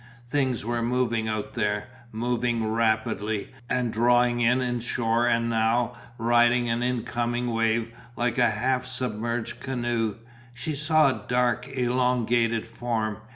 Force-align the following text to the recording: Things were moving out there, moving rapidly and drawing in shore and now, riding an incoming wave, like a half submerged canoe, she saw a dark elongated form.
Things 0.31 0.65
were 0.65 0.81
moving 0.81 1.27
out 1.27 1.53
there, 1.53 1.87
moving 2.11 2.67
rapidly 2.67 3.51
and 3.69 3.93
drawing 3.93 4.39
in 4.41 4.79
shore 4.79 5.27
and 5.27 5.47
now, 5.47 5.93
riding 6.17 6.67
an 6.71 6.81
incoming 6.81 7.51
wave, 7.53 7.91
like 8.17 8.39
a 8.39 8.49
half 8.49 8.87
submerged 8.87 9.59
canoe, 9.59 10.15
she 10.55 10.73
saw 10.73 11.09
a 11.09 11.23
dark 11.27 11.67
elongated 11.67 12.65
form. 12.65 13.19